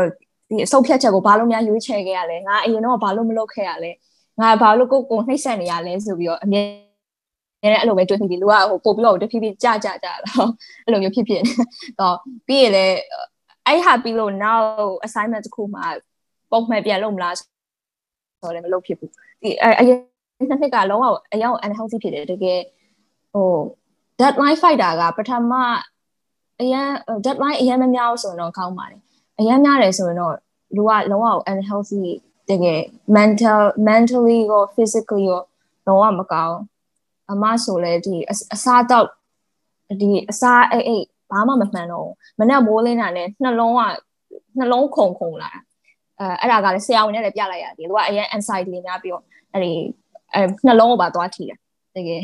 [0.51, 3.91] ဒီအဆုတ်ဖြတ်ချက်ကိုဘာလို့များရွေးချယ်ခဲ့ရလဲငါအရင်တော့ဘာလို့မလုပ်ခဲ့ရလဲ
[4.41, 6.61] ငါဘာလို့ကိုကိုနှိမ့်ဆက်နေရလဲဆိုပြီးတော့အမြဲ
[7.63, 10.49] အဲ့အဲ့လိုပဲတွေ့နေပြီလူကဟိုပို့ပြီးတော့တဖြည်းဖြည်းကြကြကြတော့
[10.85, 11.43] အဲ့လိုမျိုးဖြစ်ဖြစ်
[11.99, 12.15] တော့
[12.47, 12.85] ပြီးရလေ
[13.67, 14.61] အဲ့ဟာပြီးလို့ now
[15.05, 15.85] assignment တစ်ခုမှာ
[16.51, 17.47] ပုံမှန်ပြန်လုပ်မလားဆို
[18.43, 19.97] တော့လည်းမလုပ်ဖြစ်ဘူးဒီအရင်
[20.37, 22.59] နှစ်နှစ်ကလုံးဝအယောင် unhealthy ဖြစ်တယ်တကယ်
[23.33, 23.49] ဟို
[24.19, 25.53] deadline fighter ကပထမ
[26.61, 26.87] အရင်
[27.25, 29.01] deadline အရင်မများဘူးဆိုတော့ကောင်းပါတယ်
[29.41, 30.35] အရင်များတယ်ဆိုရင်တော့
[30.75, 32.03] လူကလုံးဝ unhealthy
[32.49, 32.81] တကယ်
[33.17, 35.41] mental mentally ရော physically ရော
[35.87, 36.57] လုံးဝမကောင်း
[37.31, 38.15] အမဆိုလဲဒီ
[38.53, 39.05] အစားတော့
[40.01, 43.81] ဒီအစားအိတ်အိတ်ဘာမှမမှန်တော့မနဲ့မိုးလင်းတာနဲ့နှလုံးက
[44.57, 45.51] နှလုံးခုန်ခုန်လာ
[46.19, 49.23] အဲအဲ့ဒါကလည်းဆရာဝန်နဲ့လည်းပြလိုက်ရတယ်သူကအရင် anxiety များပြီးတော့
[49.53, 49.71] အဲ့ဒီ
[50.33, 51.55] အဲနှလုံးကိုပါသွားထိတာ
[51.95, 52.21] တကယ်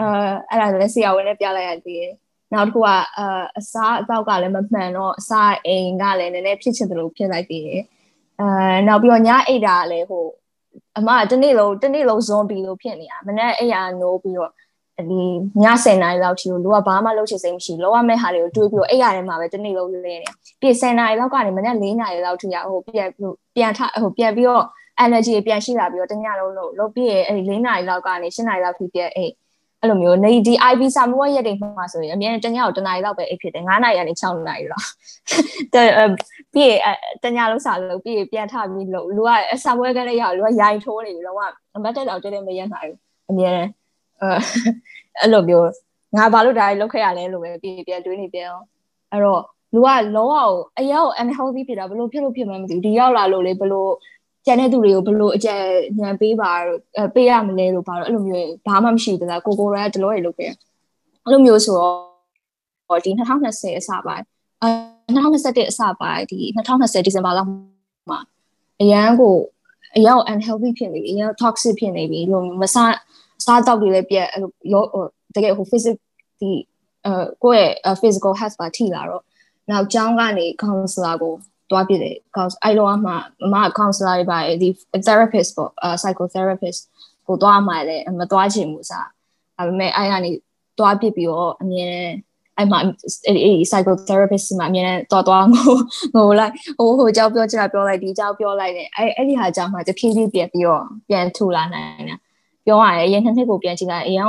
[0.00, 0.06] အဲ
[0.48, 2.06] အဲ့ဒါလည်းဆရာဝန်နဲ့ပြလိုက်ရတယ်
[2.52, 3.20] နောက်တစ်ခုကအ
[3.58, 7.82] အစားအသောက်ကလည်းမမှန်တော့အစားအိမ်ကလည်းနည်းနည်းဖြစ်ချင်တယ်လို့ဖြစ်လိုက်သေးတယ်
[8.40, 10.24] အဲနောက်ပြီးတော့ညအိတ်တာလည်းဟို
[10.98, 14.50] အမတနေ့လုံးတနေ့လုံးဇွန်ဘီလို့ဖြစ်နေတာမနေ့အိယာနိုးပြီးတော့
[15.10, 15.22] ဒီ
[15.62, 20.16] ည10နာရီလောက်ထိကိုလူကဘာမှလုပ်ချင်စိတ်မရှိလောရမယ့်ဟာတွေကိုတွေးပြီးတော့အိယာထဲမှာပဲတနေ့လုံးလဲနေ
[20.60, 23.08] ပြီး10နာရီလောက်ကနေမနေ့4နာရီလောက်ထိရဟိုပြန်
[23.56, 24.64] ပြန်ထဟိုပြန်ပြီးတော့
[25.04, 29.32] energy ပြန်ရှိလာပြီးတော့တညလုံးလုံးလုပ်ပြီးအဲ့ဒီ4နာရီလောက်ကနေ10နာရီလောက်ထိပြန်အိတ်
[29.80, 34.86] အဲ့လိုမျိုးနေဒီ IB စာမွေးရက်တွေမှာဆိုရင်အမြဲတညကိုတနားရီလောက်ပဲအိတ်ဖြစ်တယ်9နာရီကနေ6နာရီလောက်
[36.52, 36.74] ပြီးရ
[37.22, 39.30] တညလုံးစာလို့ပြီးရပြန်ထပြီးလို့လူက
[39.64, 42.98] စာမွေးကလေးရောက်လူကရိုင်ထိုးနေပြီတော့ကမတ်တက်တော့တဲတဲမရက်နိုင်ဘူး
[43.30, 43.52] အမြဲ
[44.20, 44.28] အဲ
[45.20, 45.68] အဲ့လိုမျိုး
[46.16, 48.66] ငါဘာလို့ဒါကြီးလုပ်ခဲ့ရလဲလို့ပဲပြီးပြန်တွေးနေပြန်အောင်
[49.12, 49.42] အဲ့တော့
[49.74, 50.34] လူကလုံးဝ
[50.78, 53.92] အရောက် unhealthy ဖြစ်တာဘလို့ဖြစ်လို့ဖြစ်မှမသိဘူးဒီရောက်လာလို့လေဘလို့
[54.46, 55.54] ကျန်တဲ့သူတွေကိုဘလို့အကြံ
[56.00, 56.52] ဉာဏ်ပေးပါ
[57.14, 60.50] ပေးရမလဲလို့ပါတော့အဲ့လိုမျိုးဘာမှမရှိဘူးလားကိုကိုရဲဒလောတွေလုပ်ခဲ့
[61.24, 64.24] အဲ့လိုမျိုးဆိုတော့ဒီ2020အစပိုင်း
[64.62, 64.68] အဲ
[65.16, 67.48] 2021အစပိုင်းဒီ2020ဒီဇင်ဘာလောက်
[68.10, 68.20] မှာ
[68.82, 69.36] အရန်ကို
[69.96, 72.94] အရောက် unhealthy ဖြစ်နေပြီအရောက် toxic ဖြစ်နေပြီလို့မစား
[73.44, 74.84] စားတော့တွေလည်းပြက်အဲ့လိုရော
[75.34, 76.00] တကယ်ဟို physical
[76.40, 76.50] ဒီ
[77.06, 79.22] အဲကိုယ့်ရဲ့ physical health ပါထိလာတော့
[79.70, 81.34] နောက်ကျောင်းကနေ counselor ကို
[81.70, 83.12] တွားပြတယ် cause အဲ့လိုအမှ
[83.52, 84.68] မ counselor တွေပါဒီ
[85.06, 86.80] therapist ပေါ့ psychotherapist
[87.26, 89.06] ကိုတွားမှလည်းမတွားချင်ဘူးစား
[89.56, 90.30] ဒါပေမဲ့အဲ့ကနေ
[90.78, 91.88] တွားပြပြီးတော့အမြဲ
[92.56, 95.66] အဲ့မှာအဲ့ psychotherapist မှာအမြဲတမ်းတွားတွားငို
[96.16, 102.16] ငိုလိုက်ဟိုဟိုကြောက်ပြောချင်တာပြောလိုက်ဒီကြောက်ပြောလိုက်တယ်အဲ့အဲ့ဒီဟာကြောင့်မှတဖြည်းဖြည်းပြန်ပြီးတော့ပြန်ထူလာနိုင်တာ
[102.66, 104.28] ပြောရရင်ရနှစ်နှစ်ကိုပြန်ကြည့်လိုက်အရင်က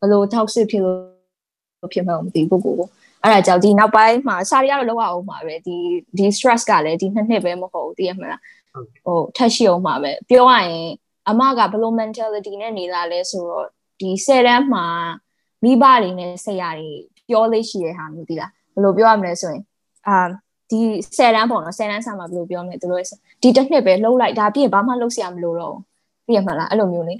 [0.00, 2.88] ဘယ်လို toxic ဖြစ်လို့ဖြစ်မှမသိဘူးကိုကို
[3.24, 5.76] အဲ့ဒါကြောင့်ဒီနောက်ပိုင်းမှာစာရီကတော့လောက်အောင်ပါပဲဒီ
[6.16, 8.40] ဒီ stress ကလည်းဒီနှစ်နှစ်ပဲမဟုတ်ဘူးသိရမလား
[9.04, 10.88] ဟိုထက်ရှိအောင်ပါပဲပြောရရင်
[11.28, 13.66] အမကဘယ်လို mentality နဲ့နေလာလဲဆိုတော့
[14.00, 14.86] ဒီ10တန်းမှာ
[15.64, 16.90] မိဘတွေနဲ့ဆရာတွေ
[17.28, 19.62] ပြောလေးရှိတဲ့ဟာမျိုးသိလားဘယ်လိုပြောရမလဲဆိုရင်
[20.08, 20.16] အာ
[20.70, 20.80] ဒီ
[21.16, 23.02] 10တန်းပေါ့နော်10တန်းဆာမှာဘယ်လိုပြောမလဲသူတို့
[23.42, 25.82] ဒီတစ်နှစ်ပဲလှုပ်လိုက်ဒါပြည့်ဘာမှလှုပ်ဆရာမလိုတော့ဘူး
[26.26, 27.14] သိရမလားအဲ့လိုမျိုးလေ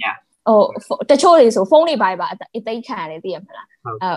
[0.87, 3.67] ဟိုတချို့တွေဆိုဖုန်းတွေပါပါအသိခံရတယ်သိရမလား
[4.03, 4.09] အဲ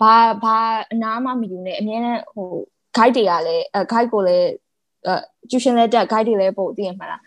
[0.00, 0.56] ဘာဘာ
[0.92, 2.48] အနာမှမယူနဲ့အမြဲတမ်းဟို
[2.96, 4.48] guide တွေကလည်းအဲ guide ကိုလည်း
[5.06, 5.14] အဲ
[5.48, 7.20] tuition လည်းတက် guide တွေလည်းပို့သိရမှာလား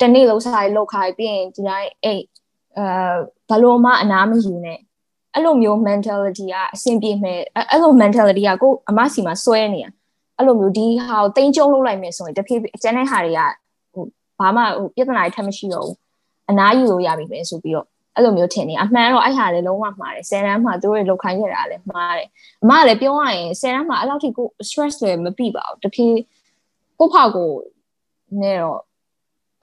[0.00, 2.22] တနေ့လုံးစားရလောက်ခိုင်းပြီးရင်ဒီတိုင်းအိတ်
[2.78, 2.86] အဲ
[3.48, 4.78] ဘလို့မှအနာမယူနဲ့
[5.34, 9.90] အဲ့လိုမျိုး mentality ကအဆင်ပြေမယ်အဲ့လို mentality ကကိုအမစီမှာစွဲနေတာ
[10.36, 13.40] အဲ့လိုမျိုးဒီဟာကိုတင်းကျုံလုပ်လိုက်မယ်ဆိုရင်တဖြည်းဖြည်းအကျန်းတဲ့ဟာတွေက
[13.92, 14.04] ဟို
[14.38, 15.96] ဘာမှဟိုပြဿနာတွေထပ်မရှိတော့ဘူး
[16.50, 17.86] အနာယူလို့ရပြီပဲဆိုပြီးတော့
[18.18, 22.28] အဲ့လိုမျိုးထင်နေအမှန်တော့အဲ့ဟာလည်းလုံးဝမှားတယ်ဆယ်တန်းမှာသူတို့လောက်ခိုင်းခဲ့တာလည်းမှားတယ်
[22.62, 26.16] အမကလည်းပြောရရင်ဆယ်တန်းမှာအဲ့လောက်ထိကို stress တွေမပြပါဘူးတဖြည်း
[26.98, 27.50] ကိုဖောက်ကို
[28.42, 28.80] နဲ့တော့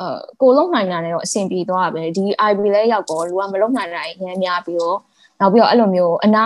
[0.01, 0.07] အဲ
[0.41, 4.97] ကိုလုံးနိုင်တာနဲ့တော့အဆင်ပြေသွားပဲဒီ IB လဲရောက်တော့လူကမလုံးနိုင်တာရမ်းများပြီးတော့
[5.39, 6.45] နောက်ပြီးတော့အဲ့လိုမျိုးအနာ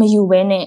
[0.00, 0.64] မယူဘဲနဲ့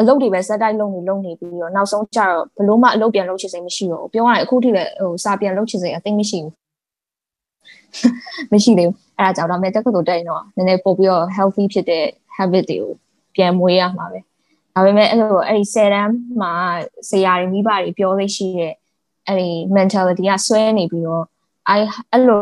[0.00, 6.54] အလုပ်တွေပဲစက်တိုက်လုပ်နေလုပ်နေပြီးတော့နောက်ဆုံးကျတော့ဘလို့မှအလုပ်ပြန်လုပ်ချင်စိတ်မရှိတော့ဘူးပြောရရင်အခုထိလည်းဟိုစာပြန်လုပ်ချင်စိတ်အသိမရှိဘူး
[8.52, 12.04] မရှိသေးဘူး အဲ့ဒါကြောင့်တော့မဲ့တက္ကသိုလ်တက်ရင်တော့နည်းနည်းပို့ပြီးတော့ healthy ဖြစ်တဲ့
[12.36, 12.92] habit တွေကို
[13.34, 14.18] ပြန်မွေးရမှာပဲ
[14.74, 16.52] ဒါပေမဲ့အဲ့လိုအဲ့ဒီ10တန်းမှာ
[17.08, 18.74] ဆရာတွေမိဘတွေပြောသိရှိတဲ့
[19.26, 21.24] အဲ့ဒီ mentality ကဆွဲနေပြီးတော့
[21.68, 22.40] အဲ့အဲ့လို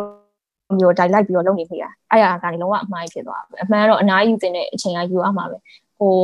[0.78, 5.56] မျိုး dialect ပြီးတော့လုပ်နေမိတာအဲ့ဒါကနေလုံးဝအမှားဖြစ်သွားပဲအမှန်တော့အနားယူတင်တဲ့အချိန်ကယူရမှာပဲ
[5.98, 6.16] ဟို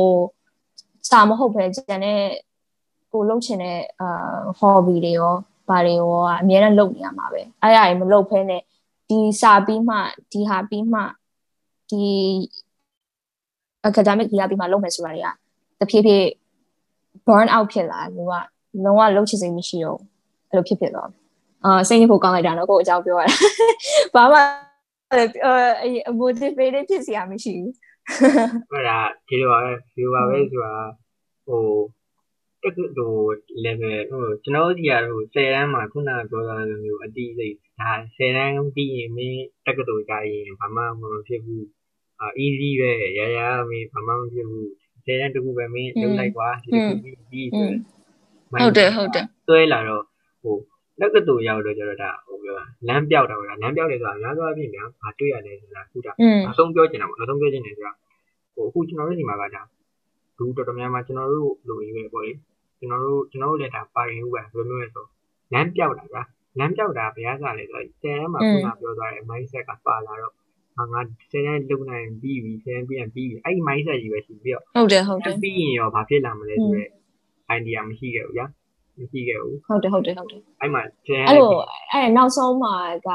[1.09, 2.21] စာမဟုတ်ပဲကျန်တဲ့
[3.11, 5.33] ကိုလုပ်ချင်တဲ့အာ hobby တွေရော
[5.69, 8.61] ဘာတွေရောအများနဲ့လုပ်နေရမှာပဲအဲ့ဒါတွေမလုပ်ဖဲနဲ့
[9.09, 9.95] ဒီစာပြီးမှ
[10.31, 10.99] ဒီဟာပြီးမှ
[11.89, 12.05] ဒီ
[13.89, 15.27] academic ကြီးပြီးမှလုပ်မယ်ဆိုတာတွေက
[15.79, 16.25] တဖြည်းဖြည်း
[17.27, 18.33] burn out ဖြစ်လာလူက
[18.83, 19.99] လုံးဝလုပ်ချင်စိတ်မရှိတော့
[20.49, 21.09] အဲ့လိုဖြစ်ဖြစ်သွား
[21.65, 23.33] အာစိတ်ညစ်ဖို့ကောင်းလိုက်တာတော့ကိုအကြောင်းပြောရတာ
[24.15, 24.39] ဘာမှ
[25.11, 25.91] အဲ
[26.21, 27.73] motivated ဖြစ်စရာမရှိဘူး
[28.71, 30.73] အဲ့ဒါဒီလိုပါပဲဒီလိုပါပဲဆိုတာ
[31.45, 31.63] ဟို
[32.65, 41.67] တက္ကသိုလ် level ဟိုကျွန်တော်တို့ဒီကဟို10တန်းမှာခုနကပြောတာလိုမျိုးအတိစိတ်ဒါ10တန်းပြီးရင်မင်းတက္ကသိုလ်ကြရင်ဘာမှမဖြစ်ဘူး
[42.21, 44.67] အာ easy ပဲရရမင်းဘာမှမဖြစ်ဘူး
[45.05, 47.69] 10တန်းတခုပဲမင်းလုပ်လိုက်ကွာဒီတစ်ခုပြီးပြီးဆို
[48.51, 50.03] ဟုတ်တယ်ဟုတ်တယ်တွဲလာတော့
[50.41, 50.55] ဟို
[50.99, 52.55] လက်ကတူရောက်တော့ကျတော့ဒါဟိုပြော
[52.87, 56.11] လမ်းပြောက်တာပေါ့လမ်းပြောက်တယ်ဆိုတာအများဆုံးအဖြစ်များမတွေ့ရတယ်ဆိုတာခုတာ
[56.49, 57.93] အဆုံးပြောချင်တာပေါ့အဆုံးပြောချင်တယ်ဆိုတာ
[58.55, 59.61] ဟိုအခုကျွန်တော်တို့ဒီမှာကဒါ
[60.37, 62.31] လူတော်တော်များများကျွန်တော်တို့လိုရင်းပဲပေါ့လေ
[62.79, 65.05] ကျွန်တော်တို့ကျွန်တော်တို့လည်းဒါပါရင်ဥပဘယ်လိုမျိုးလဲဆို
[65.53, 66.23] လမ်းပြောက်တာကွာ
[66.59, 70.33] လမ်းပြောက်တာဘယ်ဟာကလဲဆိုတော့ဆယ်တန်းမှာခုနပြောသွားတဲ့ mindset ကပါလာတော့
[70.93, 76.89] ငါဆယ်တန်းလုံနိုင်ပြီးပြီဆယ်တန်းပြီးရင်ပြီးပြီအဲ့ဒီ mindset ကြီးပဲရှိပြီးတော့ဟုတ်တယ်ဟုတ်တယ်ပြီးရင်ရောဘာဖြစ်လာမလဲဆိုတော့
[77.57, 78.45] idea မရှိခဲ့ဘူးကြာ
[78.99, 80.81] မရှိခဲ့ဘူးဟုတ်တယ်ဟုတ်တယ်ဟုတ်တယ်အဲ့မှာ
[81.27, 81.49] အဲ့လို
[81.91, 82.73] အဲ့နောက်ဆုံးမှာ
[83.07, 83.09] က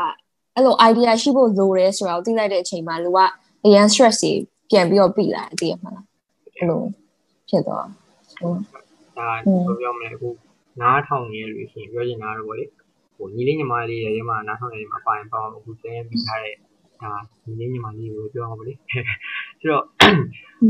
[0.55, 3.19] အဲ့လို idea ရှိဖို့လိုတယ်ဆိုတာကိုသိလိုက်တဲ့အချိန်မှာလူက
[3.65, 4.33] အရန် stress တွေ
[4.71, 6.07] ပြန်ပြီးတော့ပြီးလာတယ်သိရမှာလား
[6.57, 6.83] အဲ့လို
[7.49, 7.87] ဖြစ်သွား
[8.41, 8.59] ဟုတ်
[9.17, 10.29] ဒါဘယ်လိုပြောမလဲအခု
[10.81, 12.65] နားထောင်နေလို့ရှိရင်ပြောချင်တာတော့ဗောလေ
[13.17, 16.57] ဟိုညီလေးညီမလေးတွေမှာနားထောင်နေမှာပါရင်ပေါ့အခုသင်ပြီးထားတဲ့
[17.03, 17.13] ဒါ
[17.47, 18.75] ညီလေးညီမလေးကိုပြောအောင်ဗောလေ
[19.61, 19.85] ဆိုတော့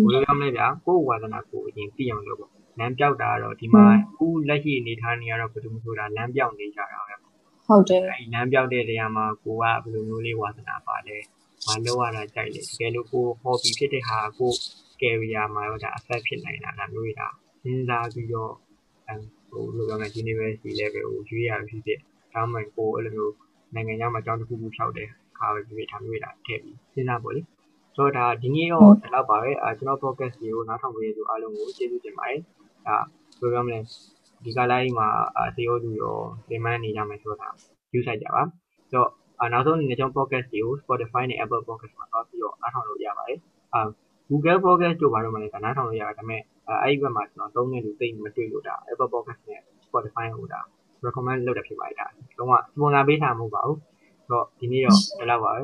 [0.03, 7.15] ဘယ်လိုပြောမလဲဗျာကိုယ်ဝါသနာကိုအရင်သိအောင်လုပ်ပေါ့လမ်းပြောက်တာတော့ဒီမှာအခုလက်ရှိအနေထားနေရတော့ဘယ်လိုမျိုးဆိုတာလမ်းပြောက်နေကြတာပဲ
[7.67, 11.17] ဟုတ်တယ်အဲဒီလမ်းပြောက်တဲ့နေရာမှာကိုကဘယ်လိုမျိုးလေးဝါသနာပါလဲ
[11.67, 14.53] မလုပ်ရတာကြိုက်လေတကယ်လို့ကို hobby ဖြစ်တဲ့ဟာကို
[15.01, 17.29] career မှာတော့ဒါ affect ဖြစ်နိုင်တာဒါမျိုးတွေဒါ
[17.63, 18.53] စဉ်းစားပြီးတော့
[19.51, 21.99] ဟိုလိုပြောမယ် university level ကိုရွေးရဖြစ်ဖြစ်
[22.35, 23.35] ဒါမှမဟုတ်ကိုအဲ့လိုမျိုး
[23.75, 27.41] နိုင်ငံခြားမှာအကြောင်းတစ်ခုခုဖြောက်တဲ့အခါပဲဖြစ်ဖြစ်ဒါမျိုးတွေဒါထည့်ပြီးစဉ်းစားပေါ့လေ
[27.97, 32.41] ဆိုတော့ဒါဒီနေ့တော့ဒီလောက်ပါပဲအဲကျွန်တော် podcast ကိုနားထောင်ပေးရသူအားလုံးကိုကျေးဇူးတင်ပါတယ်
[32.87, 32.97] ဒါ
[33.41, 33.79] ဘယ်လိုပြောမလဲ
[34.45, 35.09] ဒီကလိုင်းမှာ
[35.57, 36.17] သေယောသူရော
[36.49, 37.49] သင်မနေကြမယ်ဆိုတာ
[37.93, 38.43] ယူဆိုင်ကြပါ
[38.91, 39.11] ဆိုတော့
[39.53, 43.39] နောက်ဆုံးအနေနဲ့ကျွန်တော် podcast ကို Spotify နဲ့ Apple Podcast မှာသွားပြီးတော့နားထောင်လို့ရပါတယ်
[43.75, 43.81] အာ
[44.31, 46.43] Google Podcast တို့ဘာလို့မလဲဒါနားထောင်လို့ရတယ်ဒါပေမဲ့
[46.83, 50.61] အဲ့ဒီဘက်မှာကျွန်တော်သုံးနေလို့သိမတွေ့လို့ဒါ Apple Podcast နဲ့ Spotify ဟိုဒါ
[51.05, 52.07] recommend လုပ်တာဖြစ်ပါတယ်ဒါ
[52.39, 53.79] လုံးဝ sponsor ပေးတာမဟုတ်ပါဘူး
[54.27, 55.63] ဆိုတော့ဒီနေ့တော့ဒီလောက်ပါပဲ